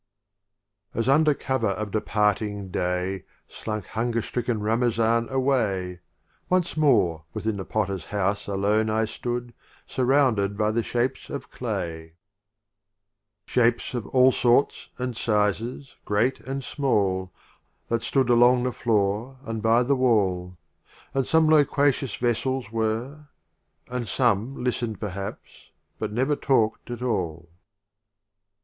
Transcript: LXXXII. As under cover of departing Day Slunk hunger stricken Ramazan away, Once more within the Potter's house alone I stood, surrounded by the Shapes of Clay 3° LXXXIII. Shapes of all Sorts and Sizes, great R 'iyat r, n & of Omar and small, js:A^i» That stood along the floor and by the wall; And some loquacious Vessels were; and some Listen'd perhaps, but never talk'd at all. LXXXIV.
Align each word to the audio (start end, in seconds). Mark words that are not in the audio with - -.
LXXXII. 0.95 0.99
As 0.99 1.07
under 1.07 1.33
cover 1.35 1.67
of 1.67 1.91
departing 1.91 2.69
Day 2.71 3.23
Slunk 3.47 3.85
hunger 3.85 4.23
stricken 4.23 4.59
Ramazan 4.59 5.29
away, 5.29 5.99
Once 6.49 6.75
more 6.75 7.25
within 7.35 7.55
the 7.55 7.65
Potter's 7.65 8.05
house 8.05 8.47
alone 8.47 8.89
I 8.89 9.05
stood, 9.05 9.53
surrounded 9.85 10.57
by 10.57 10.71
the 10.71 10.81
Shapes 10.81 11.29
of 11.29 11.51
Clay 11.51 12.13
3° 13.45 13.45
LXXXIII. 13.45 13.45
Shapes 13.45 13.93
of 13.93 14.07
all 14.07 14.31
Sorts 14.31 14.89
and 14.97 15.15
Sizes, 15.15 15.93
great 16.03 16.39
R 16.39 16.47
'iyat 16.47 16.47
r, 16.47 16.49
n 16.49 16.49
& 16.49 16.49
of 16.49 16.49
Omar 16.49 16.55
and 16.55 16.63
small, 16.63 17.25
js:A^i» 17.27 17.33
That 17.89 18.01
stood 18.01 18.29
along 18.31 18.63
the 18.63 18.71
floor 18.73 19.37
and 19.45 19.61
by 19.61 19.83
the 19.83 19.95
wall; 19.95 20.57
And 21.13 21.27
some 21.27 21.47
loquacious 21.47 22.15
Vessels 22.15 22.71
were; 22.71 23.27
and 23.87 24.07
some 24.07 24.63
Listen'd 24.63 24.99
perhaps, 24.99 25.69
but 25.99 26.11
never 26.11 26.35
talk'd 26.35 26.89
at 26.89 27.03
all. 27.03 27.49
LXXXIV. 27.51 27.55